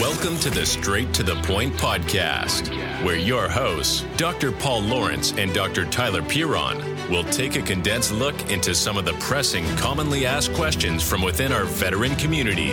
Welcome 0.00 0.38
to 0.38 0.48
the 0.48 0.64
Straight 0.64 1.12
to 1.12 1.22
the 1.22 1.34
Point 1.42 1.74
podcast, 1.74 2.70
where 3.04 3.18
your 3.18 3.46
hosts, 3.46 4.06
Dr. 4.16 4.50
Paul 4.50 4.80
Lawrence 4.80 5.32
and 5.32 5.52
Dr. 5.52 5.84
Tyler 5.84 6.22
Piron, 6.22 6.78
will 7.10 7.24
take 7.24 7.56
a 7.56 7.60
condensed 7.60 8.10
look 8.10 8.50
into 8.50 8.74
some 8.74 8.96
of 8.96 9.04
the 9.04 9.12
pressing, 9.20 9.66
commonly 9.76 10.24
asked 10.24 10.54
questions 10.54 11.06
from 11.06 11.20
within 11.20 11.52
our 11.52 11.64
veteran 11.64 12.16
community. 12.16 12.72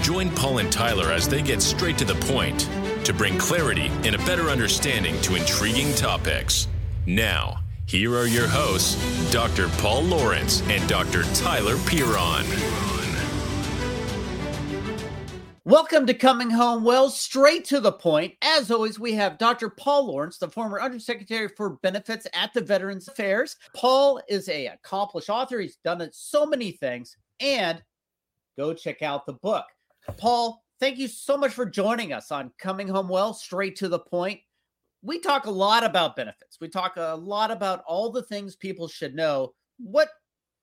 Join 0.00 0.30
Paul 0.30 0.56
and 0.56 0.72
Tyler 0.72 1.12
as 1.12 1.28
they 1.28 1.42
get 1.42 1.60
straight 1.60 1.98
to 1.98 2.06
the 2.06 2.14
point 2.14 2.66
to 3.04 3.12
bring 3.12 3.36
clarity 3.36 3.90
and 4.04 4.14
a 4.14 4.24
better 4.24 4.48
understanding 4.48 5.20
to 5.20 5.34
intriguing 5.34 5.92
topics. 5.96 6.68
Now, 7.04 7.60
here 7.84 8.16
are 8.16 8.26
your 8.26 8.48
hosts, 8.48 8.96
Dr. 9.30 9.68
Paul 9.76 10.04
Lawrence 10.04 10.62
and 10.62 10.88
Dr. 10.88 11.24
Tyler 11.34 11.76
Piron. 11.84 13.03
Welcome 15.66 16.04
to 16.08 16.12
Coming 16.12 16.50
Home 16.50 16.84
Well, 16.84 17.08
straight 17.08 17.64
to 17.66 17.80
the 17.80 17.90
point. 17.90 18.34
As 18.42 18.70
always, 18.70 19.00
we 19.00 19.14
have 19.14 19.38
Dr. 19.38 19.70
Paul 19.70 20.08
Lawrence, 20.08 20.36
the 20.36 20.50
former 20.50 20.78
Undersecretary 20.78 21.48
for 21.48 21.78
Benefits 21.82 22.26
at 22.34 22.52
the 22.52 22.60
Veterans 22.60 23.08
Affairs. 23.08 23.56
Paul 23.74 24.20
is 24.28 24.50
a 24.50 24.66
accomplished 24.66 25.30
author. 25.30 25.58
He's 25.60 25.78
done 25.82 26.06
so 26.12 26.44
many 26.44 26.72
things. 26.72 27.16
And 27.40 27.82
go 28.58 28.74
check 28.74 29.00
out 29.00 29.24
the 29.24 29.32
book. 29.32 29.64
Paul, 30.18 30.62
thank 30.80 30.98
you 30.98 31.08
so 31.08 31.34
much 31.38 31.54
for 31.54 31.64
joining 31.64 32.12
us 32.12 32.30
on 32.30 32.52
Coming 32.58 32.88
Home 32.88 33.08
Well, 33.08 33.32
straight 33.32 33.76
to 33.76 33.88
the 33.88 34.00
point. 34.00 34.40
We 35.00 35.18
talk 35.18 35.46
a 35.46 35.50
lot 35.50 35.82
about 35.82 36.14
benefits. 36.14 36.58
We 36.60 36.68
talk 36.68 36.98
a 36.98 37.14
lot 37.14 37.50
about 37.50 37.82
all 37.86 38.10
the 38.10 38.24
things 38.24 38.54
people 38.54 38.86
should 38.86 39.14
know. 39.14 39.54
What 39.78 40.10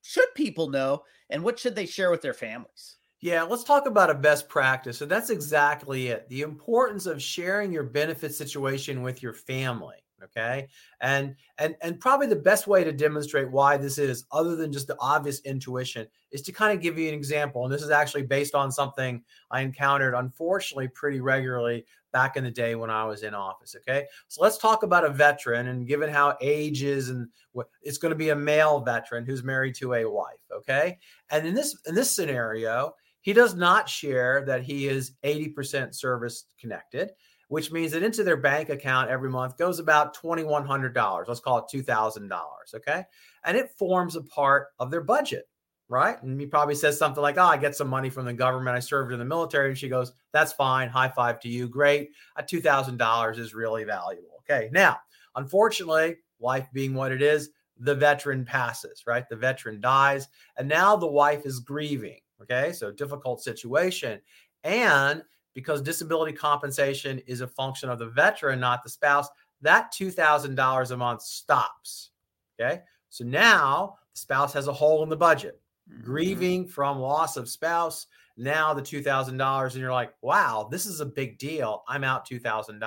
should 0.03 0.31
people 0.35 0.69
know 0.69 1.01
and 1.31 1.41
what 1.41 1.57
should 1.57 1.73
they 1.73 1.87
share 1.87 2.11
with 2.11 2.21
their 2.21 2.35
families? 2.35 2.97
Yeah, 3.21 3.43
let's 3.43 3.63
talk 3.63 3.85
about 3.85 4.09
a 4.09 4.15
best 4.15 4.49
practice. 4.49 5.01
And 5.01 5.11
that's 5.11 5.29
exactly 5.29 6.07
it. 6.07 6.27
The 6.29 6.41
importance 6.41 7.05
of 7.05 7.21
sharing 7.21 7.71
your 7.71 7.83
benefit 7.83 8.33
situation 8.33 9.03
with 9.03 9.21
your 9.21 9.33
family. 9.33 9.97
Okay. 10.23 10.67
And 11.01 11.35
and 11.57 11.75
and 11.81 11.99
probably 11.99 12.27
the 12.27 12.35
best 12.35 12.67
way 12.67 12.83
to 12.83 12.91
demonstrate 12.91 13.49
why 13.49 13.77
this 13.77 13.97
is, 13.97 14.25
other 14.31 14.55
than 14.55 14.71
just 14.71 14.87
the 14.87 14.95
obvious 14.99 15.39
intuition, 15.41 16.07
is 16.31 16.41
to 16.43 16.51
kind 16.51 16.75
of 16.75 16.81
give 16.81 16.97
you 16.97 17.07
an 17.07 17.15
example. 17.15 17.63
And 17.63 17.73
this 17.73 17.81
is 17.81 17.89
actually 17.89 18.23
based 18.23 18.53
on 18.53 18.71
something 18.71 19.23
I 19.49 19.61
encountered, 19.61 20.13
unfortunately, 20.13 20.89
pretty 20.89 21.21
regularly 21.21 21.85
back 22.13 22.37
in 22.37 22.43
the 22.43 22.51
day 22.51 22.75
when 22.75 22.91
I 22.91 23.05
was 23.05 23.23
in 23.23 23.33
office. 23.33 23.75
Okay. 23.75 24.05
So 24.27 24.43
let's 24.43 24.57
talk 24.59 24.83
about 24.83 25.05
a 25.05 25.09
veteran. 25.09 25.67
And 25.69 25.87
given 25.87 26.09
how 26.09 26.37
age 26.39 26.83
is 26.83 27.09
and 27.09 27.27
what 27.53 27.69
it's 27.81 27.97
going 27.97 28.11
to 28.11 28.15
be 28.15 28.29
a 28.29 28.35
male 28.35 28.79
veteran 28.79 29.25
who's 29.25 29.43
married 29.43 29.75
to 29.75 29.93
a 29.95 30.09
wife. 30.09 30.39
Okay. 30.51 30.99
And 31.31 31.47
in 31.47 31.55
this 31.55 31.75
in 31.87 31.95
this 31.95 32.11
scenario, 32.11 32.93
he 33.21 33.33
does 33.33 33.55
not 33.55 33.87
share 33.87 34.43
that 34.45 34.63
he 34.63 34.87
is 34.87 35.13
80% 35.23 35.95
service 35.95 36.45
connected, 36.59 37.11
which 37.47 37.71
means 37.71 37.91
that 37.91 38.03
into 38.03 38.23
their 38.23 38.37
bank 38.37 38.69
account 38.69 39.09
every 39.09 39.29
month 39.29 39.57
goes 39.57 39.79
about 39.79 40.17
$2,100. 40.17 41.27
Let's 41.27 41.39
call 41.39 41.59
it 41.59 41.65
$2,000. 41.73 42.31
Okay. 42.75 43.03
And 43.45 43.57
it 43.57 43.71
forms 43.77 44.15
a 44.15 44.23
part 44.23 44.67
of 44.79 44.89
their 44.89 45.01
budget, 45.01 45.47
right? 45.87 46.21
And 46.23 46.39
he 46.39 46.47
probably 46.47 46.75
says 46.75 46.97
something 46.97 47.21
like, 47.21 47.37
Oh, 47.37 47.43
I 47.43 47.57
get 47.57 47.75
some 47.75 47.89
money 47.89 48.09
from 48.09 48.25
the 48.25 48.33
government. 48.33 48.75
I 48.75 48.79
served 48.79 49.13
in 49.13 49.19
the 49.19 49.25
military. 49.25 49.69
And 49.69 49.77
she 49.77 49.89
goes, 49.89 50.13
That's 50.33 50.53
fine. 50.53 50.89
High 50.89 51.09
five 51.09 51.39
to 51.41 51.49
you. 51.49 51.67
Great. 51.67 52.09
A 52.37 52.43
$2,000 52.43 53.37
is 53.37 53.53
really 53.53 53.83
valuable. 53.83 54.41
Okay. 54.49 54.69
Now, 54.71 54.97
unfortunately, 55.35 56.17
life 56.39 56.67
being 56.73 56.95
what 56.95 57.11
it 57.11 57.21
is, 57.21 57.51
the 57.77 57.95
veteran 57.95 58.45
passes, 58.45 59.03
right? 59.05 59.27
The 59.29 59.35
veteran 59.35 59.81
dies. 59.81 60.27
And 60.57 60.67
now 60.67 60.95
the 60.95 61.07
wife 61.07 61.45
is 61.45 61.59
grieving 61.59 62.20
Okay, 62.41 62.71
so 62.73 62.91
difficult 62.91 63.41
situation. 63.41 64.19
And 64.63 65.23
because 65.53 65.81
disability 65.81 66.33
compensation 66.33 67.19
is 67.27 67.41
a 67.41 67.47
function 67.47 67.89
of 67.89 67.99
the 67.99 68.07
veteran, 68.07 68.59
not 68.59 68.83
the 68.83 68.89
spouse, 68.89 69.27
that 69.61 69.93
$2,000 69.93 70.91
a 70.91 70.97
month 70.97 71.21
stops. 71.21 72.11
Okay, 72.59 72.81
so 73.09 73.23
now 73.23 73.97
the 74.13 74.19
spouse 74.19 74.53
has 74.53 74.67
a 74.67 74.73
hole 74.73 75.03
in 75.03 75.09
the 75.09 75.17
budget, 75.17 75.61
mm-hmm. 75.89 76.03
grieving 76.03 76.67
from 76.67 76.99
loss 76.99 77.37
of 77.37 77.49
spouse. 77.49 78.07
Now 78.37 78.73
the 78.73 78.81
$2,000, 78.81 79.71
and 79.71 79.75
you're 79.75 79.91
like, 79.91 80.13
wow, 80.21 80.67
this 80.71 80.85
is 80.85 80.99
a 80.99 81.05
big 81.05 81.37
deal. 81.37 81.83
I'm 81.87 82.03
out 82.03 82.27
$2,000. 82.27 82.79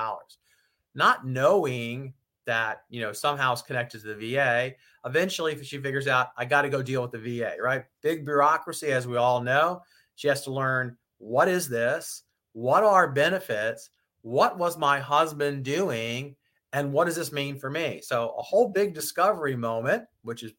Not 0.95 1.27
knowing 1.27 2.15
that 2.47 2.83
you 2.89 3.01
know 3.01 3.13
somehow 3.13 3.53
is 3.53 3.63
connected 3.63 4.03
to 4.03 4.15
the 4.15 4.35
VA. 4.35 4.73
Eventually, 5.05 5.53
if 5.53 5.65
she 5.65 5.79
figures 5.79 6.07
out 6.07 6.29
I 6.37 6.45
got 6.45 6.63
to 6.63 6.69
go 6.69 6.83
deal 6.83 7.03
with 7.03 7.13
the 7.13 7.19
VA, 7.19 7.55
right? 7.61 7.85
Big 8.03 8.25
bureaucracy, 8.25 8.93
as 8.93 9.07
we 9.07 9.17
all 9.17 9.41
know. 9.41 9.83
She 10.17 10.29
has 10.29 10.43
to 10.45 10.53
learn 10.53 10.97
what 11.19 11.49
is 11.49 11.69
this, 11.69 12.23
what 12.53 12.85
are 12.85 13.11
benefits, 13.11 13.91
what 14.23 14.59
was 14.59 14.79
my 14.79 15.01
husband 15.01 15.65
doing, 15.65 16.37
and 16.73 16.93
what 16.93 17.07
does 17.07 17.17
this 17.17 17.33
mean 17.33 17.59
for 17.59 17.71
me? 17.71 18.01
So 18.03 18.35
a 18.39 18.43
whole 18.43 18.69
big 18.69 18.95
discovery 18.95 19.57
moment, 19.57 20.05
which 20.23 20.43
is 20.43 20.53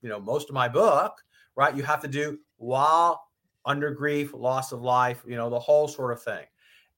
you 0.00 0.08
know 0.08 0.20
most 0.20 0.48
of 0.48 0.54
my 0.54 0.68
book, 0.68 1.22
right? 1.56 1.76
You 1.76 1.82
have 1.82 2.02
to 2.02 2.08
do 2.08 2.38
while 2.56 3.22
under 3.64 3.90
grief, 3.90 4.32
loss 4.34 4.72
of 4.72 4.82
life, 4.82 5.22
you 5.26 5.36
know 5.36 5.50
the 5.50 5.58
whole 5.58 5.88
sort 5.88 6.12
of 6.12 6.22
thing. 6.22 6.44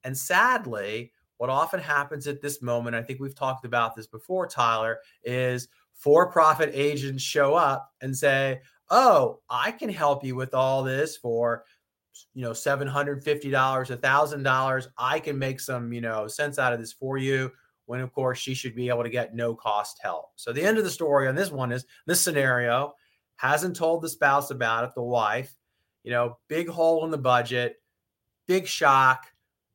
And 0.04 0.16
sadly, 0.16 1.12
what 1.38 1.50
often 1.50 1.80
happens 1.80 2.26
at 2.26 2.40
this 2.40 2.62
moment, 2.62 2.96
I 2.96 3.02
think 3.02 3.20
we've 3.20 3.34
talked 3.34 3.64
about 3.64 3.94
this 3.94 4.06
before, 4.06 4.46
Tyler, 4.46 4.98
is 5.24 5.68
for 5.92 6.30
profit 6.30 6.70
agents 6.72 7.22
show 7.22 7.54
up 7.54 7.92
and 8.00 8.16
say, 8.16 8.60
Oh, 8.90 9.40
I 9.48 9.70
can 9.70 9.88
help 9.88 10.24
you 10.24 10.36
with 10.36 10.54
all 10.54 10.82
this 10.82 11.16
for 11.16 11.64
you 12.32 12.42
know 12.42 12.52
$750 12.52 13.50
$1000 13.50 14.86
i 14.98 15.18
can 15.18 15.36
make 15.36 15.58
some 15.58 15.92
you 15.92 16.00
know 16.00 16.28
sense 16.28 16.60
out 16.60 16.72
of 16.72 16.78
this 16.78 16.92
for 16.92 17.18
you 17.18 17.50
when 17.86 18.00
of 18.00 18.12
course 18.12 18.38
she 18.38 18.54
should 18.54 18.74
be 18.74 18.88
able 18.88 19.02
to 19.02 19.10
get 19.10 19.34
no 19.34 19.54
cost 19.54 19.98
help. 20.02 20.30
So 20.36 20.52
the 20.52 20.62
end 20.62 20.78
of 20.78 20.84
the 20.84 20.90
story 20.90 21.28
on 21.28 21.34
this 21.34 21.50
one 21.50 21.72
is 21.72 21.84
this 22.06 22.20
scenario 22.20 22.94
hasn't 23.36 23.76
told 23.76 24.02
the 24.02 24.08
spouse 24.08 24.50
about 24.50 24.84
it 24.84 24.94
the 24.94 25.02
wife 25.02 25.54
you 26.02 26.10
know 26.10 26.38
big 26.48 26.68
hole 26.68 27.04
in 27.04 27.10
the 27.10 27.18
budget 27.18 27.76
big 28.46 28.66
shock 28.66 29.26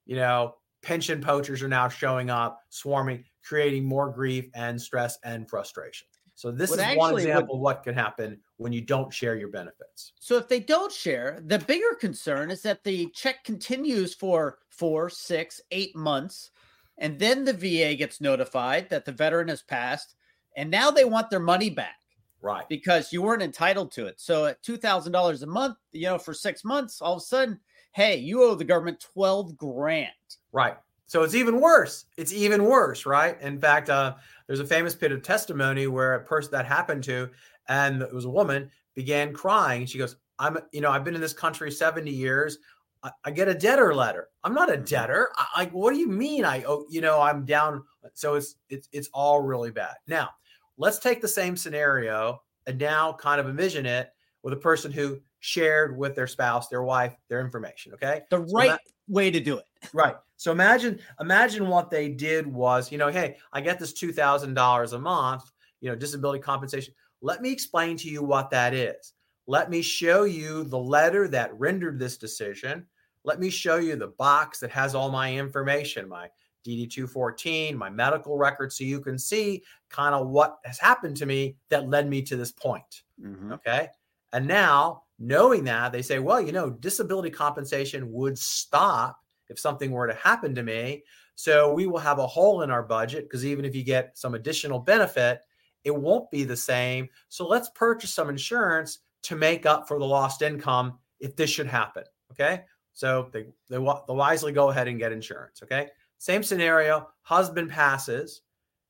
you 0.05 0.15
know 0.15 0.55
pension 0.81 1.22
poachers 1.22 1.62
are 1.62 1.67
now 1.67 1.88
showing 1.88 2.29
up, 2.29 2.62
swarming, 2.69 3.23
creating 3.44 3.85
more 3.85 4.09
grief 4.12 4.45
and 4.53 4.81
stress 4.81 5.17
and 5.23 5.50
frustration. 5.50 6.07
So 6.35 6.51
this 6.51 6.72
is 6.72 6.79
one 6.95 7.16
example 7.16 7.56
of 7.56 7.62
what 7.62 7.84
can 7.84 7.94
happen 7.94 8.40
when 8.56 8.72
you 8.72 8.79
don't 8.79 9.13
share 9.13 9.35
your 9.35 9.50
benefits. 9.50 10.13
So 10.19 10.38
if 10.38 10.47
they 10.47 10.62
don't 10.62 10.91
share, 10.91 11.41
the 11.45 11.59
bigger 11.59 11.95
concern 12.00 12.50
is 12.50 12.62
that 12.62 12.81
the 12.85 13.09
check 13.13 13.44
continues 13.44 14.13
for 14.16 14.59
four, 14.69 15.09
six, 15.09 15.59
eight 15.72 15.94
months, 15.97 16.51
and 16.97 17.19
then 17.19 17.44
the 17.44 17.51
VA 17.51 17.94
gets 17.95 18.22
notified 18.22 18.89
that 18.89 19.03
the 19.03 19.12
veteran 19.12 19.50
has 19.50 19.62
passed, 19.62 20.16
and 20.56 20.72
now 20.72 20.89
they 20.89 21.03
want 21.03 21.29
their 21.29 21.41
money 21.41 21.69
back. 21.69 21.97
Right. 22.41 22.63
Because 22.69 23.12
you 23.12 23.22
weren't 23.22 23.41
entitled 23.41 23.91
to 23.94 24.06
it. 24.06 24.22
So 24.22 24.45
at 24.45 24.63
two 24.63 24.78
thousand 24.78 25.12
dollars 25.12 25.44
a 25.44 25.47
month, 25.47 25.75
you 25.91 26.03
know, 26.03 26.18
for 26.18 26.34
six 26.34 26.63
months, 26.63 27.01
all 27.01 27.16
of 27.16 27.18
a 27.18 27.25
sudden, 27.25 27.59
hey, 27.91 28.17
you 28.17 28.44
owe 28.44 28.55
the 28.55 28.63
government 28.63 29.00
twelve 29.13 29.57
grand. 29.57 30.09
Right. 30.51 30.75
So 31.07 31.23
it's 31.23 31.33
even 31.33 31.59
worse. 31.59 32.05
It's 32.17 32.33
even 32.33 32.66
worse, 32.66 33.07
right? 33.07 33.41
In 33.41 33.59
fact, 33.59 33.89
uh, 33.89 34.16
there's 34.45 34.59
a 34.59 34.66
famous 34.66 34.94
bit 34.94 35.11
of 35.11 35.23
testimony 35.23 35.88
where 35.88 36.13
a 36.13 36.23
person 36.23 36.51
that 36.51 36.67
happened 36.67 37.03
to, 37.05 37.29
and 37.67 38.03
it 38.03 38.13
was 38.13 38.25
a 38.25 38.29
woman, 38.29 38.69
began 38.94 39.33
crying. 39.33 39.88
She 39.88 39.97
goes, 39.97 40.17
"I'm, 40.38 40.59
you 40.72 40.81
know, 40.81 40.91
I've 40.91 41.03
been 41.03 41.16
in 41.16 41.22
this 41.22 41.33
country 41.33 41.72
70 41.72 42.11
years. 42.11 42.59
I, 43.01 43.11
I 43.25 43.31
get 43.31 43.47
a 43.47 43.53
debtor 43.53 43.95
letter. 43.95 44.29
I'm 44.44 44.53
not 44.53 44.69
a 44.69 44.73
mm-hmm. 44.73 44.83
debtor. 44.83 45.29
I, 45.35 45.45
I, 45.56 45.66
what 45.67 45.94
do 45.94 46.00
you 46.00 46.07
mean? 46.07 46.45
I, 46.45 46.63
oh, 46.63 46.85
you 46.89 47.01
know, 47.01 47.21
I'm 47.21 47.45
down. 47.45 47.83
So 48.13 48.35
it's 48.35 48.56
it's 48.69 48.88
it's 48.91 49.09
all 49.13 49.41
really 49.41 49.71
bad. 49.71 49.95
Now, 50.07 50.29
let's 50.77 51.00
take 51.00 51.21
the 51.21 51.27
same 51.27 51.57
scenario 51.57 52.41
and 52.67 52.77
now 52.77 53.13
kind 53.13 53.39
of 53.39 53.47
envision 53.47 53.85
it 53.85 54.11
with 54.44 54.53
a 54.53 54.57
person 54.57 54.91
who 54.91 55.19
shared 55.39 55.97
with 55.97 56.16
their 56.16 56.27
spouse, 56.27 56.67
their 56.67 56.83
wife, 56.83 57.16
their 57.27 57.41
information. 57.41 57.94
Okay, 57.94 58.22
the 58.29 58.39
right 58.39 58.72
so 58.72 58.73
that, 58.73 58.81
way 59.07 59.31
to 59.31 59.39
do 59.39 59.57
it. 59.57 59.66
Right. 59.94 60.16
So 60.38 60.51
imagine 60.51 61.00
imagine 61.19 61.68
what 61.68 61.89
they 61.89 62.09
did 62.09 62.47
was, 62.47 62.91
you 62.91 62.97
know, 62.97 63.09
hey, 63.09 63.38
I 63.53 63.62
get 63.62 63.80
this 63.80 63.94
two 63.94 64.13
thousand 64.13 64.53
dollars 64.53 64.94
a 64.94 65.00
month, 65.00 65.51
you 65.81 65.89
know, 65.89 65.95
disability 65.95 66.39
compensation. 66.39 66.94
Let 67.21 67.41
me 67.41 67.51
explain 67.51 67.97
to 67.97 68.09
you 68.09 68.24
what 68.24 68.50
that 68.51 68.74
is. 68.74 69.13
Let 69.47 69.69
me 69.69 69.81
show 69.81 70.24
you 70.24 70.63
the 70.63 70.77
letter 70.77 71.27
that 71.27 71.57
rendered 71.59 72.00
this 72.00 72.18
decision. 72.18 72.86
Let 73.24 73.39
me 73.39 73.50
show 73.50 73.77
you 73.77 73.95
the 73.95 74.07
box 74.07 74.59
that 74.59 74.71
has 74.71 74.95
all 74.95 75.09
my 75.09 75.36
information, 75.36 76.07
my 76.07 76.30
DD 76.65 76.89
214, 76.89 77.77
my 77.77 77.89
medical 77.89 78.38
record, 78.38 78.71
so 78.71 78.83
you 78.83 79.00
can 79.00 79.18
see 79.18 79.63
kind 79.89 80.13
of 80.13 80.27
what 80.27 80.57
has 80.65 80.80
happened 80.80 81.18
to 81.18 81.25
me 81.25 81.56
that 81.69 81.89
led 81.89 82.07
me 82.09 82.21
to 82.21 82.38
this 82.38 82.51
point. 82.51 83.03
Mm-hmm. 83.21 83.53
Okay. 83.53 83.88
And 84.33 84.47
now, 84.47 85.03
knowing 85.19 85.66
that, 85.66 85.92
they 85.92 86.01
say, 86.01 86.19
well, 86.19 86.42
you 86.42 86.51
know, 86.51 86.69
disability 86.69 87.30
compensation 87.30 88.12
would 88.12 88.38
stop 88.38 89.19
if 89.50 89.60
something 89.60 89.92
were 89.92 90.07
to 90.07 90.13
happen 90.13 90.56
to 90.56 90.63
me. 90.63 91.04
So 91.36 91.74
we 91.74 91.88
will 91.88 92.00
have 92.00 92.19
a 92.19 92.27
hole 92.27 92.62
in 92.63 92.71
our 92.71 92.83
budget 92.83 93.25
because 93.25 93.45
even 93.45 93.66
if 93.66 93.75
you 93.75 93.83
get 93.83 94.18
some 94.18 94.36
additional 94.36 94.80
benefit, 94.80 95.42
it 95.83 95.95
won't 95.95 96.30
be 96.31 96.44
the 96.44 96.57
same. 96.57 97.10
So 97.30 97.48
let's 97.48 97.69
purchase 97.69 98.13
some 98.13 98.30
insurance 98.30 99.00
to 99.24 99.36
make 99.36 99.66
up 99.66 99.88
for 99.88 100.00
the 100.00 100.06
lost 100.06 100.42
income 100.42 101.00
if 101.19 101.36
this 101.36 101.50
should 101.50 101.68
happen. 101.68 102.04
Okay. 102.31 102.63
So 102.94 103.30
they, 103.31 103.44
they, 103.69 103.77
they 103.77 104.13
wisely 104.13 104.51
go 104.51 104.69
ahead 104.69 104.88
and 104.88 105.00
get 105.00 105.12
insurance. 105.12 105.62
Okay. 105.63 105.88
Same 106.18 106.44
scenario 106.44 107.07
husband 107.22 107.69
passes. 107.69 108.42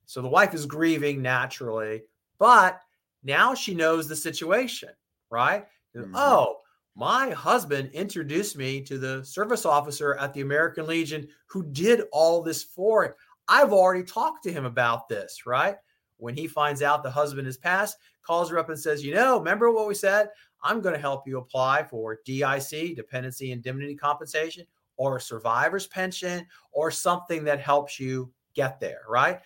So 0.06 0.22
the 0.22 0.28
wife 0.28 0.56
is 0.56 0.66
grieving 0.66 1.22
naturally, 1.22 2.02
but 2.40 2.82
now 3.24 3.54
she 3.54 3.75
knows 3.75 4.08
the 4.08 4.16
situation, 4.16 4.90
right? 5.30 5.68
Mm-hmm. 5.95 6.15
Oh, 6.15 6.57
my 6.95 7.30
husband 7.31 7.91
introduced 7.94 8.57
me 8.57 8.81
to 8.81 8.97
the 8.97 9.24
service 9.24 9.65
officer 9.65 10.15
at 10.15 10.33
the 10.33 10.41
American 10.41 10.86
Legion 10.86 11.27
who 11.47 11.63
did 11.71 12.03
all 12.12 12.41
this 12.41 12.63
for 12.63 13.06
it. 13.06 13.15
I've 13.47 13.74
already 13.74 14.03
talked 14.03 14.44
to 14.44 14.51
him 14.51 14.65
about 14.65 15.09
this, 15.09 15.45
right? 15.45 15.75
When 16.18 16.36
he 16.36 16.47
finds 16.47 16.81
out 16.81 17.01
the 17.01 17.09
husband 17.09 17.47
has 17.47 17.57
passed, 17.57 17.97
calls 18.21 18.50
her 18.50 18.59
up 18.59 18.69
and 18.69 18.77
says, 18.77 19.03
You 19.03 19.13
know, 19.15 19.39
remember 19.39 19.71
what 19.71 19.88
we 19.88 19.95
said? 19.95 20.30
I'm 20.62 20.81
going 20.81 20.94
to 20.94 21.01
help 21.01 21.27
you 21.27 21.38
apply 21.38 21.83
for 21.83 22.19
DIC, 22.25 22.95
dependency 22.95 23.51
indemnity 23.51 23.95
compensation, 23.95 24.65
or 24.97 25.15
a 25.15 25.21
survivor's 25.21 25.88
pension, 25.88 26.45
or 26.71 26.91
something 26.91 27.44
that 27.45 27.62
helps 27.62 28.00
you 28.00 28.31
get 28.53 28.80
there, 28.80 29.01
right? 29.07 29.39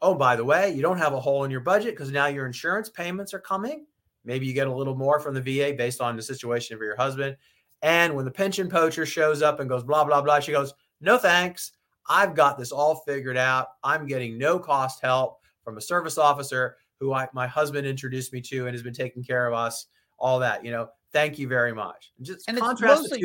Oh, 0.00 0.14
by 0.14 0.36
the 0.36 0.44
way, 0.44 0.72
you 0.72 0.80
don't 0.80 0.98
have 0.98 1.12
a 1.12 1.20
hole 1.20 1.44
in 1.44 1.50
your 1.50 1.60
budget 1.60 1.94
because 1.94 2.10
now 2.10 2.26
your 2.26 2.46
insurance 2.46 2.88
payments 2.88 3.34
are 3.34 3.40
coming. 3.40 3.84
Maybe 4.28 4.44
you 4.44 4.52
get 4.52 4.66
a 4.66 4.72
little 4.72 4.94
more 4.94 5.18
from 5.18 5.34
the 5.34 5.40
VA 5.40 5.74
based 5.74 6.02
on 6.02 6.14
the 6.14 6.22
situation 6.22 6.76
of 6.76 6.82
your 6.82 6.94
husband. 6.96 7.34
And 7.80 8.14
when 8.14 8.26
the 8.26 8.30
pension 8.30 8.68
poacher 8.68 9.06
shows 9.06 9.40
up 9.40 9.58
and 9.58 9.70
goes, 9.70 9.82
blah, 9.82 10.04
blah, 10.04 10.20
blah, 10.20 10.38
she 10.38 10.52
goes, 10.52 10.74
No 11.00 11.16
thanks. 11.16 11.72
I've 12.10 12.34
got 12.34 12.58
this 12.58 12.70
all 12.70 12.96
figured 13.06 13.38
out. 13.38 13.68
I'm 13.82 14.06
getting 14.06 14.36
no 14.36 14.58
cost 14.58 15.00
help 15.00 15.40
from 15.64 15.78
a 15.78 15.80
service 15.80 16.18
officer 16.18 16.76
who 17.00 17.14
I, 17.14 17.26
my 17.32 17.46
husband 17.46 17.86
introduced 17.86 18.34
me 18.34 18.42
to 18.42 18.66
and 18.66 18.74
has 18.74 18.82
been 18.82 18.92
taking 18.92 19.24
care 19.24 19.46
of 19.46 19.54
us 19.54 19.86
all 20.18 20.38
that. 20.40 20.62
You 20.62 20.72
know, 20.72 20.90
thank 21.12 21.38
you 21.38 21.48
very 21.48 21.72
much. 21.72 22.12
Just 22.20 22.48
and 22.48 22.58
contrast 22.58 23.02
mostly, 23.02 23.22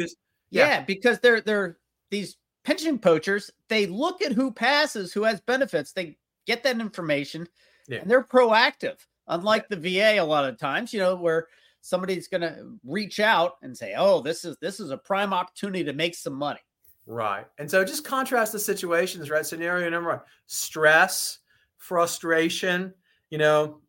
yeah. 0.51 0.67
yeah, 0.67 0.81
because 0.81 1.19
they're 1.19 1.41
they're 1.41 1.79
these 2.11 2.37
pension 2.63 2.97
poachers. 2.97 3.51
They 3.67 3.87
look 3.87 4.21
at 4.21 4.31
who 4.31 4.51
passes, 4.51 5.11
who 5.11 5.23
has 5.23 5.41
benefits. 5.41 5.91
They 5.91 6.17
get 6.45 6.63
that 6.63 6.79
information, 6.79 7.47
yeah. 7.89 7.99
and 7.99 8.09
they're 8.09 8.23
proactive. 8.23 8.97
Unlike 9.27 9.69
the 9.69 9.77
VA, 9.77 10.19
a 10.19 10.21
lot 10.21 10.45
of 10.45 10.57
times, 10.57 10.93
you 10.93 10.99
know, 10.99 11.15
where 11.15 11.47
somebody's 11.81 12.27
going 12.27 12.41
to 12.41 12.77
reach 12.85 13.19
out 13.19 13.53
and 13.61 13.77
say, 13.77 13.95
"Oh, 13.97 14.21
this 14.21 14.45
is 14.45 14.57
this 14.61 14.79
is 14.79 14.91
a 14.91 14.97
prime 14.97 15.33
opportunity 15.33 15.83
to 15.85 15.93
make 15.93 16.15
some 16.15 16.33
money." 16.33 16.59
Right. 17.05 17.45
And 17.57 17.69
so 17.69 17.83
just 17.83 18.05
contrast 18.05 18.53
the 18.53 18.59
situations, 18.59 19.29
right? 19.29 19.45
Scenario 19.45 19.89
number 19.89 20.09
one 20.09 20.21
stress, 20.47 21.39
frustration, 21.77 22.93
you 23.29 23.37
know, 23.37 23.81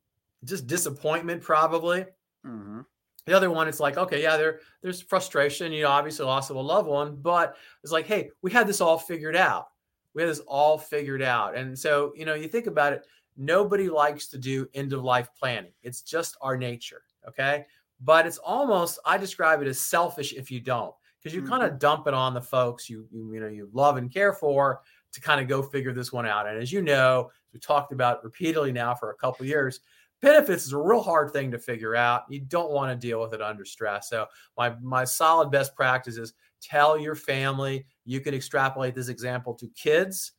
just 0.44 0.66
disappointment, 0.66 1.42
probably. 1.42 2.06
Mm-hmm. 2.44 2.80
The 3.26 3.32
other 3.32 3.50
one, 3.50 3.68
it's 3.68 3.80
like, 3.80 3.96
okay, 3.96 4.22
yeah, 4.22 4.36
there, 4.36 4.60
there's 4.82 5.00
frustration, 5.00 5.72
you 5.72 5.82
know, 5.82 5.88
obviously 5.88 6.26
loss 6.26 6.50
of 6.50 6.56
a 6.56 6.60
loved 6.60 6.88
one, 6.88 7.16
but 7.16 7.56
it's 7.82 7.92
like, 7.92 8.06
hey, 8.06 8.30
we 8.42 8.50
had 8.50 8.66
this 8.66 8.80
all 8.80 8.98
figured 8.98 9.36
out. 9.36 9.68
We 10.12 10.22
had 10.22 10.30
this 10.30 10.40
all 10.40 10.76
figured 10.76 11.22
out. 11.22 11.56
And 11.56 11.78
so, 11.78 12.12
you 12.16 12.26
know, 12.26 12.34
you 12.34 12.48
think 12.48 12.66
about 12.66 12.92
it, 12.92 13.06
nobody 13.36 13.88
likes 13.88 14.28
to 14.28 14.38
do 14.38 14.68
end 14.74 14.92
of 14.92 15.02
life 15.02 15.28
planning. 15.38 15.72
It's 15.82 16.02
just 16.02 16.36
our 16.40 16.56
nature. 16.56 17.02
Okay. 17.28 17.66
But 18.00 18.26
it's 18.26 18.38
almost, 18.38 18.98
I 19.06 19.18
describe 19.18 19.62
it 19.62 19.68
as 19.68 19.80
selfish 19.80 20.32
if 20.32 20.50
you 20.50 20.60
don't, 20.60 20.94
because 21.18 21.34
you 21.34 21.42
mm-hmm. 21.42 21.50
kind 21.50 21.62
of 21.62 21.78
dump 21.78 22.06
it 22.06 22.14
on 22.14 22.34
the 22.34 22.42
folks 22.42 22.90
you, 22.90 23.06
you, 23.10 23.32
you 23.34 23.40
know, 23.40 23.48
you 23.48 23.68
love 23.72 23.96
and 23.96 24.12
care 24.12 24.32
for 24.32 24.80
to 25.12 25.20
kind 25.20 25.40
of 25.40 25.48
go 25.48 25.62
figure 25.62 25.92
this 25.92 26.12
one 26.12 26.26
out. 26.26 26.46
And 26.46 26.58
as 26.58 26.72
you 26.72 26.82
know, 26.82 27.30
we 27.52 27.60
talked 27.60 27.92
about 27.92 28.24
repeatedly 28.24 28.72
now 28.72 28.94
for 28.94 29.10
a 29.10 29.14
couple 29.14 29.46
years, 29.46 29.80
benefits 30.20 30.66
is 30.66 30.72
a 30.72 30.78
real 30.78 31.02
hard 31.02 31.32
thing 31.32 31.50
to 31.52 31.58
figure 31.58 31.94
out. 31.94 32.24
You 32.28 32.40
don't 32.40 32.72
want 32.72 32.90
to 32.90 33.06
deal 33.06 33.20
with 33.20 33.32
it 33.32 33.40
under 33.40 33.64
stress. 33.64 34.08
So 34.08 34.26
my 34.56 34.74
my 34.82 35.04
solid 35.04 35.50
best 35.50 35.76
practice 35.76 36.16
is 36.16 36.34
tell 36.60 36.98
your 36.98 37.14
family. 37.14 37.86
You 38.04 38.20
can 38.20 38.34
extrapolate 38.34 38.94
this 38.94 39.08
example 39.08 39.54
to 39.54 39.68
kids. 39.68 40.32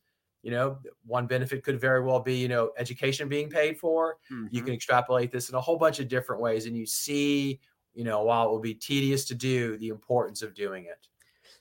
You 0.46 0.52
know, 0.52 0.78
one 1.04 1.26
benefit 1.26 1.64
could 1.64 1.80
very 1.80 2.04
well 2.04 2.20
be, 2.20 2.36
you 2.36 2.46
know, 2.46 2.70
education 2.78 3.28
being 3.28 3.50
paid 3.50 3.80
for. 3.80 4.18
Mm-hmm. 4.30 4.46
You 4.52 4.62
can 4.62 4.74
extrapolate 4.74 5.32
this 5.32 5.48
in 5.48 5.56
a 5.56 5.60
whole 5.60 5.76
bunch 5.76 5.98
of 5.98 6.06
different 6.06 6.40
ways. 6.40 6.66
And 6.66 6.76
you 6.76 6.86
see, 6.86 7.58
you 7.94 8.04
know, 8.04 8.22
while 8.22 8.46
it 8.46 8.52
will 8.52 8.60
be 8.60 8.72
tedious 8.72 9.24
to 9.24 9.34
do, 9.34 9.76
the 9.78 9.88
importance 9.88 10.42
of 10.42 10.54
doing 10.54 10.84
it. 10.84 11.08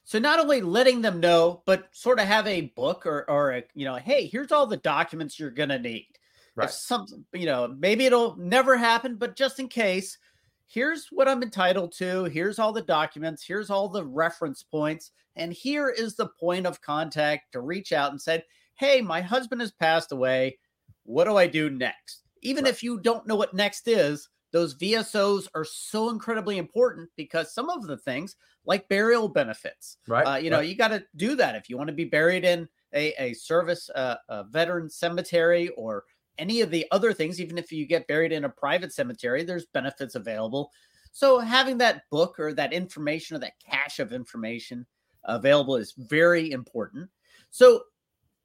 So 0.03 0.19
not 0.19 0.39
only 0.39 0.61
letting 0.61 1.01
them 1.01 1.19
know, 1.19 1.63
but 1.65 1.87
sort 1.93 2.19
of 2.19 2.27
have 2.27 2.45
a 2.45 2.71
book 2.75 3.07
or 3.07 3.27
or 3.27 3.53
a, 3.53 3.63
you 3.73 3.85
know, 3.85 3.95
hey, 3.95 4.27
here's 4.27 4.51
all 4.51 4.67
the 4.67 4.77
documents 4.77 5.39
you're 5.39 5.49
gonna 5.49 5.79
need. 5.79 6.19
Right. 6.55 6.65
If 6.65 6.75
some, 6.75 7.07
you 7.33 7.47
know, 7.47 7.75
maybe 7.79 8.05
it'll 8.05 8.35
never 8.35 8.77
happen, 8.77 9.15
but 9.15 9.35
just 9.35 9.59
in 9.59 9.67
case, 9.67 10.19
here's 10.67 11.07
what 11.11 11.27
I'm 11.27 11.41
entitled 11.41 11.91
to. 11.93 12.25
Here's 12.25 12.59
all 12.59 12.71
the 12.71 12.83
documents. 12.83 13.43
Here's 13.43 13.71
all 13.71 13.89
the 13.89 14.05
reference 14.05 14.61
points. 14.61 15.09
And 15.35 15.51
here 15.51 15.89
is 15.89 16.15
the 16.15 16.29
point 16.39 16.67
of 16.67 16.83
contact 16.83 17.53
to 17.53 17.61
reach 17.61 17.91
out 17.91 18.11
and 18.11 18.21
said, 18.21 18.43
Hey, 18.75 19.01
my 19.01 19.21
husband 19.21 19.61
has 19.61 19.71
passed 19.71 20.11
away. 20.11 20.57
What 21.03 21.25
do 21.25 21.37
I 21.37 21.47
do 21.47 21.69
next? 21.69 22.23
Even 22.41 22.65
right. 22.65 22.73
if 22.73 22.83
you 22.83 22.99
don't 22.99 23.27
know 23.27 23.35
what 23.35 23.53
next 23.53 23.87
is, 23.87 24.29
those 24.51 24.75
VSOs 24.75 25.47
are 25.53 25.65
so 25.65 26.09
incredibly 26.09 26.57
important 26.57 27.09
because 27.17 27.53
some 27.53 27.69
of 27.69 27.87
the 27.87 27.97
things, 27.97 28.35
like 28.65 28.87
burial 28.87 29.27
benefits, 29.27 29.97
right? 30.07 30.23
Uh, 30.23 30.37
you 30.37 30.49
know, 30.49 30.61
you 30.61 30.75
got 30.75 30.89
to 30.89 31.03
do 31.17 31.35
that 31.35 31.55
if 31.55 31.69
you 31.69 31.77
want 31.77 31.87
to 31.89 31.93
be 31.93 32.05
buried 32.05 32.45
in 32.45 32.67
a, 32.93 33.13
a 33.21 33.33
service, 33.33 33.89
uh, 33.95 34.15
a 34.29 34.45
veteran 34.45 34.89
cemetery, 34.89 35.69
or 35.69 36.05
any 36.37 36.61
of 36.61 36.71
the 36.71 36.85
other 36.91 37.13
things, 37.13 37.41
even 37.41 37.57
if 37.57 37.71
you 37.71 37.85
get 37.85 38.07
buried 38.07 38.31
in 38.31 38.45
a 38.45 38.49
private 38.49 38.93
cemetery, 38.93 39.43
there's 39.43 39.65
benefits 39.73 40.15
available. 40.15 40.71
So 41.11 41.39
having 41.39 41.77
that 41.79 42.03
book 42.09 42.39
or 42.39 42.53
that 42.53 42.73
information 42.73 43.35
or 43.35 43.39
that 43.39 43.59
cache 43.59 43.99
of 43.99 44.13
information 44.13 44.85
available 45.23 45.75
is 45.75 45.93
very 45.97 46.51
important. 46.51 47.09
So 47.51 47.83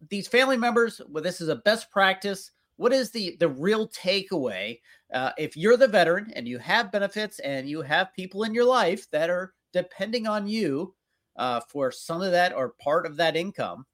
these 0.09 0.29
family 0.29 0.57
members, 0.57 1.01
well, 1.09 1.23
this 1.23 1.41
is 1.41 1.49
a 1.49 1.57
best 1.57 1.91
practice. 1.91 2.51
What 2.77 2.93
is 2.93 3.11
the 3.11 3.37
the 3.39 3.49
real 3.49 3.89
takeaway? 3.89 4.81
Uh, 5.13 5.33
if 5.37 5.57
you're 5.57 5.77
the 5.77 5.89
veteran 5.89 6.33
and 6.35 6.49
you 6.49 6.59
have 6.59 6.93
benefits 6.93 7.39
and 7.41 7.69
you 7.69 7.83
have 7.83 8.15
people 8.15 8.45
in 8.45 8.55
your 8.55 8.65
life 8.65 9.11
that 9.11 9.29
are 9.29 9.53
depending 9.73 10.27
on 10.27 10.47
you 10.47 10.95
uh, 11.37 11.61
for 11.69 11.93
some 11.93 12.23
of 12.23 12.33
that 12.33 12.55
or 12.55 12.75
part 12.81 13.05
of 13.05 13.17
that 13.17 13.37
income, 13.37 13.85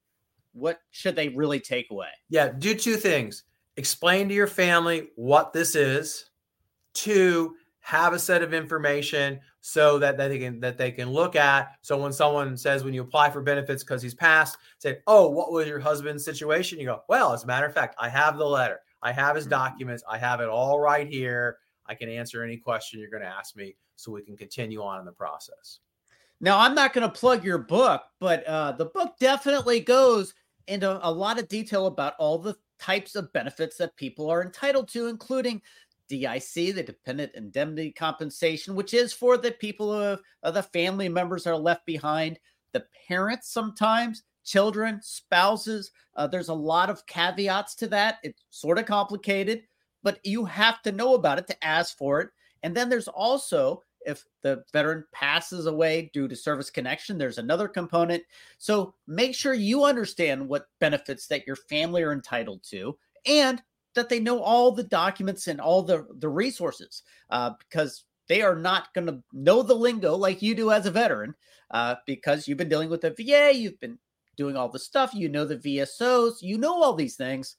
what 0.53 0.79
should 0.91 1.15
they 1.15 1.29
really 1.29 1.59
take 1.59 1.91
away? 1.91 2.07
Yeah, 2.29 2.49
do 2.57 2.75
two 2.75 2.95
things 2.95 3.43
explain 3.77 4.27
to 4.27 4.33
your 4.33 4.47
family 4.47 5.09
what 5.15 5.53
this 5.53 5.75
is. 5.75 6.31
Two, 6.93 7.55
have 7.87 8.11
a 8.11 8.19
set 8.19 8.41
of 8.41 8.53
information 8.53 9.39
so 9.61 9.97
that, 9.97 10.17
that 10.17 10.27
they 10.27 10.39
can 10.39 10.59
that 10.59 10.77
they 10.77 10.91
can 10.91 11.09
look 11.09 11.37
at. 11.37 11.77
So 11.81 11.97
when 11.97 12.11
someone 12.11 12.57
says 12.57 12.83
when 12.83 12.93
you 12.93 13.01
apply 13.01 13.29
for 13.29 13.41
benefits 13.41 13.81
because 13.81 14.01
he's 14.01 14.13
passed, 14.13 14.57
say, 14.77 14.97
"Oh, 15.07 15.29
what 15.29 15.53
was 15.53 15.69
your 15.69 15.79
husband's 15.79 16.25
situation?" 16.25 16.81
You 16.81 16.87
go, 16.87 17.03
"Well, 17.07 17.31
as 17.31 17.45
a 17.45 17.47
matter 17.47 17.65
of 17.65 17.73
fact, 17.73 17.95
I 17.97 18.09
have 18.09 18.37
the 18.37 18.45
letter. 18.45 18.81
I 19.01 19.13
have 19.13 19.37
his 19.37 19.45
mm-hmm. 19.45 19.51
documents. 19.51 20.03
I 20.05 20.17
have 20.17 20.41
it 20.41 20.49
all 20.49 20.81
right 20.81 21.07
here. 21.07 21.59
I 21.85 21.95
can 21.95 22.09
answer 22.09 22.43
any 22.43 22.57
question 22.57 22.99
you're 22.99 23.09
going 23.09 23.23
to 23.23 23.29
ask 23.29 23.55
me, 23.55 23.77
so 23.95 24.11
we 24.11 24.21
can 24.21 24.35
continue 24.35 24.83
on 24.83 24.99
in 24.99 25.05
the 25.05 25.13
process." 25.13 25.79
Now, 26.41 26.59
I'm 26.59 26.75
not 26.75 26.91
going 26.91 27.09
to 27.09 27.19
plug 27.19 27.45
your 27.45 27.57
book, 27.57 28.01
but 28.19 28.43
uh, 28.43 28.73
the 28.73 28.87
book 28.87 29.13
definitely 29.17 29.79
goes 29.79 30.33
into 30.67 30.99
a 31.01 31.09
lot 31.09 31.39
of 31.39 31.47
detail 31.47 31.85
about 31.85 32.15
all 32.19 32.37
the 32.37 32.57
types 32.79 33.15
of 33.15 33.31
benefits 33.31 33.77
that 33.77 33.95
people 33.95 34.29
are 34.29 34.43
entitled 34.43 34.89
to, 34.89 35.07
including 35.07 35.61
DIC, 36.07 36.75
the 36.75 36.83
dependent 36.83 37.31
indemnity 37.35 37.91
compensation, 37.91 38.75
which 38.75 38.93
is 38.93 39.13
for 39.13 39.37
the 39.37 39.51
people 39.51 39.91
of, 39.91 40.21
of 40.43 40.53
the 40.53 40.63
family 40.63 41.09
members 41.09 41.43
that 41.43 41.51
are 41.51 41.57
left 41.57 41.85
behind, 41.85 42.39
the 42.73 42.85
parents 43.07 43.51
sometimes, 43.51 44.23
children, 44.43 44.99
spouses. 45.01 45.91
Uh, 46.15 46.27
there's 46.27 46.49
a 46.49 46.53
lot 46.53 46.89
of 46.89 47.05
caveats 47.05 47.75
to 47.75 47.87
that. 47.87 48.17
It's 48.23 48.43
sort 48.49 48.77
of 48.77 48.85
complicated, 48.85 49.63
but 50.03 50.19
you 50.23 50.45
have 50.45 50.81
to 50.83 50.91
know 50.91 51.15
about 51.15 51.39
it 51.39 51.47
to 51.47 51.65
ask 51.65 51.97
for 51.97 52.21
it. 52.21 52.29
And 52.63 52.75
then 52.75 52.89
there's 52.89 53.07
also 53.07 53.83
if 54.05 54.23
the 54.41 54.63
veteran 54.71 55.03
passes 55.11 55.65
away 55.65 56.09
due 56.13 56.29
to 56.29 56.35
service 56.35 56.69
connection, 56.69 57.17
there's 57.17 57.39
another 57.39 57.67
component. 57.67 58.23
So 58.57 58.93
make 59.05 59.35
sure 59.35 59.53
you 59.53 59.83
understand 59.83 60.47
what 60.47 60.69
benefits 60.79 61.27
that 61.27 61.45
your 61.45 61.57
family 61.57 62.03
are 62.03 62.13
entitled 62.13 62.63
to 62.69 62.97
and 63.25 63.61
that 63.97 64.09
they 64.09 64.19
know 64.19 64.41
all 64.41 64.71
the 64.71 64.83
documents 64.83 65.47
and 65.47 65.59
all 65.59 65.83
the, 65.83 66.07
the 66.19 66.29
resources 66.29 67.03
uh, 67.29 67.51
because 67.59 68.05
they 68.29 68.41
are 68.41 68.55
not 68.55 68.93
going 68.93 69.07
to 69.07 69.21
know 69.33 69.61
the 69.61 69.73
lingo 69.73 70.15
like 70.15 70.41
you 70.41 70.55
do 70.55 70.71
as 70.71 70.85
a 70.85 70.91
veteran 70.91 71.33
uh, 71.71 71.95
because 72.05 72.47
you've 72.47 72.57
been 72.57 72.69
dealing 72.69 72.89
with 72.89 73.01
the 73.01 73.11
VA, 73.11 73.51
you've 73.53 73.79
been 73.79 73.97
doing 74.35 74.55
all 74.55 74.69
the 74.69 74.79
stuff, 74.79 75.13
you 75.13 75.27
know 75.27 75.45
the 75.45 75.57
VSOs, 75.57 76.41
you 76.41 76.57
know 76.57 76.81
all 76.81 76.93
these 76.93 77.15
things. 77.15 77.57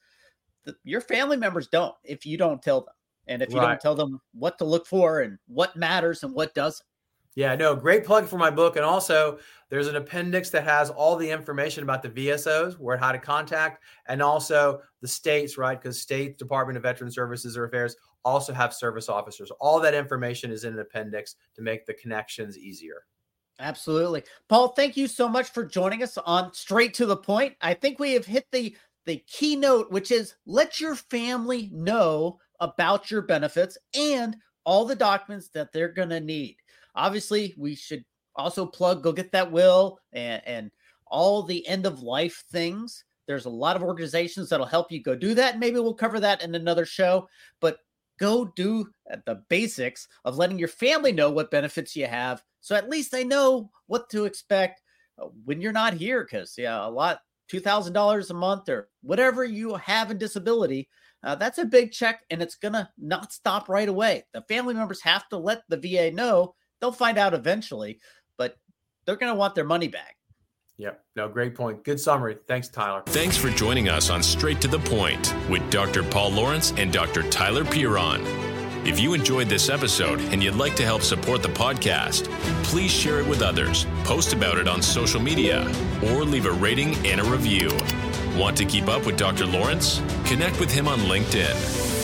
The, 0.64 0.75
your 0.85 1.00
family 1.00 1.37
members 1.37 1.68
don't 1.68 1.95
if 2.04 2.25
you 2.25 2.38
don't 2.38 2.62
tell 2.62 2.83
them. 2.83 2.95
And 3.26 3.42
if 3.42 3.50
you 3.50 3.59
right. 3.59 3.68
don't 3.68 3.80
tell 3.80 3.95
them 3.95 4.21
what 4.33 4.57
to 4.59 4.64
look 4.64 4.87
for 4.87 5.21
and 5.21 5.38
what 5.49 5.76
matters 5.76 6.23
and 6.23 6.33
what 6.33 6.54
doesn't. 6.54 6.87
Yeah, 7.38 7.54
no, 7.54 7.76
great 7.76 8.04
plug 8.04 8.26
for 8.26 8.37
my 8.37 8.50
book. 8.50 8.75
And 8.75 8.85
also, 8.85 9.38
there's 9.68 9.87
an 9.87 9.95
appendix 9.95 10.50
that 10.50 10.64
has 10.64 10.90
all 10.90 11.14
the 11.14 11.30
information 11.30 11.85
about 11.85 12.02
the 12.02 12.09
VSOs, 12.09 12.80
where 12.80 12.97
how 12.97 13.12
to 13.12 13.18
contact, 13.21 13.85
and 14.07 14.21
also 14.21 14.80
the 15.02 15.07
states, 15.07 15.57
right? 15.57 15.80
Because 15.80 16.02
state 16.02 16.37
Department 16.37 16.76
of 16.76 16.83
Veteran 16.83 17.12
Services 17.12 17.57
or 17.57 17.66
Affairs 17.66 17.95
also 18.25 18.52
have 18.52 18.75
service 18.75 19.09
officers. 19.09 19.52
All 19.61 19.78
that 19.78 19.95
information 19.95 20.50
is 20.50 20.64
in 20.64 20.73
an 20.73 20.80
appendix 20.80 21.37
to 21.54 21.62
make 21.62 21.87
the 21.87 21.95
connections 21.95 22.59
easier. 22.59 23.07
Absolutely. 23.61 24.25
Paul, 24.49 24.71
thank 24.71 24.97
you 24.97 25.07
so 25.07 25.28
much 25.28 25.50
for 25.50 25.64
joining 25.64 26.02
us 26.02 26.18
on 26.18 26.52
Straight 26.52 26.92
to 26.95 27.07
the 27.07 27.16
Point. 27.16 27.54
I 27.61 27.73
think 27.73 28.00
we 28.00 28.14
have 28.14 28.26
hit 28.26 28.49
the 28.50 28.75
the 29.07 29.23
keynote, 29.28 29.92
which 29.92 30.11
is 30.11 30.35
let 30.45 30.80
your 30.80 30.97
family 30.97 31.71
know 31.73 32.40
about 32.59 33.12
your 33.12 33.23
benefits 33.23 33.78
and 33.95 34.37
all 34.64 34.85
the 34.85 34.97
documents 34.97 35.50
that 35.50 35.73
they're 35.73 35.92
going 35.92 36.11
to 36.11 36.18
need. 36.21 36.57
Obviously, 36.99 37.55
we 37.57 37.75
should 37.75 38.05
also 38.37 38.67
plug 38.67 39.02
go 39.02 39.12
get 39.12 39.33
that 39.33 39.50
will 39.50 39.99
and, 40.12 40.43
and 40.47 40.71
all 41.07 41.43
the 41.43 41.67
end 41.67 41.87
of 41.87 42.02
life 42.02 42.45
things. 42.52 43.05
There's 43.26 43.47
a 43.47 43.50
lot 43.50 43.76
of 43.76 43.83
organizations 43.83 44.49
that'll 44.49 44.67
help 44.67 44.93
you 44.93 45.02
go 45.02 45.14
do 45.14 45.35
that. 45.35 45.59
Maybe 45.59 45.81
we'll 45.81 45.95
cover 45.95 46.21
that 46.21 46.43
in 46.43 46.55
another 46.55 46.85
show, 46.85 47.28
but 47.61 47.78
go 48.19 48.52
do 48.57 48.87
the 49.26 49.43
basics 49.49 50.09
of 50.25 50.37
letting 50.37 50.59
your 50.59 50.69
family 50.69 51.12
know 51.12 51.31
what 51.31 51.50
benefits 51.50 51.97
you 51.97 52.07
have 52.07 52.43
so 52.61 52.75
at 52.75 52.90
least 52.90 53.11
they 53.11 53.25
know 53.25 53.71
what 53.87 54.11
to 54.11 54.25
expect 54.25 54.83
uh, 55.23 55.26
when 55.45 55.61
you're 55.61 55.73
not 55.73 55.95
here 55.95 56.25
because 56.25 56.55
yeah 56.59 56.87
a 56.87 56.88
lot 56.88 57.21
$2000 57.50 58.31
a 58.31 58.35
month 58.35 58.69
or 58.69 58.88
whatever 59.02 59.45
you 59.45 59.75
have 59.76 60.11
in 60.11 60.19
disability 60.19 60.88
uh, 61.25 61.35
that's 61.35 61.59
a 61.59 61.64
big 61.64 61.93
check 61.93 62.23
and 62.31 62.43
it's 62.43 62.57
gonna 62.57 62.90
not 62.99 63.33
stop 63.33 63.69
right 63.69 63.88
away 63.88 64.25
the 64.35 64.43
family 64.43 64.75
members 64.75 65.00
have 65.00 65.26
to 65.28 65.38
let 65.38 65.62
the 65.69 65.76
va 65.76 66.11
know 66.11 66.55
they'll 66.80 66.92
find 66.92 67.18
out 67.18 67.35
eventually 67.35 68.00
but 68.37 68.56
they're 69.04 69.16
gonna 69.16 69.35
want 69.35 69.54
their 69.54 69.64
money 69.64 69.88
back 69.88 70.16
Yep. 70.78 71.04
No, 71.16 71.28
great 71.28 71.56
point. 71.56 71.82
Good 71.82 71.99
summary. 71.99 72.37
Thanks, 72.47 72.68
Tyler. 72.68 73.02
Thanks 73.06 73.37
for 73.37 73.50
joining 73.50 73.88
us 73.88 74.11
on 74.11 74.23
Straight 74.23 74.61
to 74.61 74.68
the 74.68 74.78
Point 74.78 75.35
with 75.50 75.68
Dr. 75.73 76.04
Paul 76.04 76.30
Lawrence 76.30 76.73
and 76.76 76.92
Dr. 76.92 77.28
Tyler 77.30 77.64
Piron. 77.64 78.23
If 78.87 79.00
you 79.00 79.12
enjoyed 79.12 79.49
this 79.49 79.68
episode 79.68 80.20
and 80.32 80.42
you'd 80.42 80.54
like 80.54 80.76
to 80.76 80.85
help 80.85 81.02
support 81.02 81.42
the 81.42 81.49
podcast, 81.49 82.32
please 82.62 82.92
share 82.92 83.18
it 83.18 83.26
with 83.26 83.42
others, 83.42 83.87
post 84.04 84.32
about 84.32 84.56
it 84.56 84.68
on 84.68 84.80
social 84.80 85.20
media, 85.20 85.66
or 86.04 86.25
leave 86.25 86.47
a 86.47 86.52
rating 86.52 86.94
and 87.04 87.20
a 87.20 87.25
review. 87.25 87.76
Want 88.38 88.56
to 88.58 88.64
keep 88.64 88.87
up 88.87 89.04
with 89.04 89.16
Dr. 89.16 89.47
Lawrence? 89.47 90.00
Connect 90.26 90.61
with 90.61 90.70
him 90.70 90.87
on 90.87 91.00
LinkedIn. 91.00 91.98